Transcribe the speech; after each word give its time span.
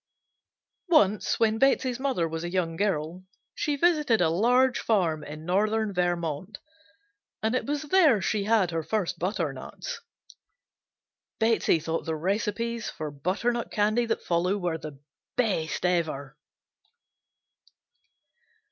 Once 0.89 1.39
when 1.39 1.59
Betsey's 1.59 1.99
mother 1.99 2.27
was 2.27 2.43
a 2.43 2.49
young 2.49 2.75
girl 2.75 3.23
she 3.53 3.75
visited 3.75 4.19
a 4.19 4.31
large 4.31 4.79
farm 4.79 5.23
in 5.23 5.45
northern 5.45 5.93
Vermont 5.93 6.57
and 7.43 7.53
it 7.53 7.67
was 7.67 7.83
there 7.83 8.19
she 8.19 8.45
had 8.45 8.71
her 8.71 8.81
first 8.81 9.19
butternuts. 9.19 10.01
Betsey 11.37 11.77
thought 11.79 12.05
the 12.05 12.15
recipes 12.15 12.89
for 12.89 13.11
butternut 13.11 13.69
candy 13.69 14.07
that 14.07 14.23
follow 14.23 14.57
were 14.57 14.79
the 14.79 14.99
best 15.37 15.85
ever. 15.85 16.35